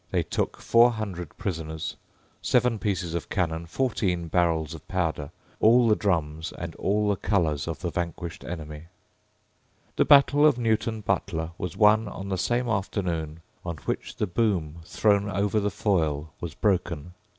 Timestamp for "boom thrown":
14.25-15.29